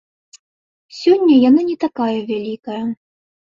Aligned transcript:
Сёння 1.01 1.35
яна 1.49 1.61
не 1.69 1.77
такая 1.85 2.11
вялікая. 2.33 2.83